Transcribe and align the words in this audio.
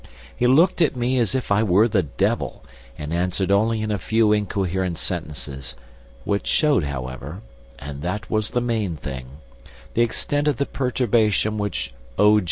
He 0.35 0.47
looked 0.47 0.81
at 0.81 0.95
me 0.95 1.19
as 1.19 1.35
if 1.35 1.51
I 1.51 1.61
were 1.61 1.87
the 1.87 2.01
devil 2.01 2.65
and 2.97 3.13
answered 3.13 3.51
only 3.51 3.83
in 3.83 3.91
a 3.91 3.99
few 3.99 4.33
incoherent 4.33 4.97
sentences, 4.97 5.75
which 6.23 6.47
showed, 6.47 6.85
however 6.85 7.41
and 7.77 8.01
that 8.01 8.27
was 8.27 8.49
the 8.49 8.61
main 8.61 8.95
thing 8.97 9.27
the 9.93 10.01
extent 10.01 10.47
of 10.47 10.57
the 10.57 10.65
perturbation 10.65 11.59
which 11.59 11.93
O. 12.17 12.39